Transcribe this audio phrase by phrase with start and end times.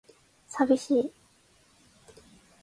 [0.49, 1.13] 寂しい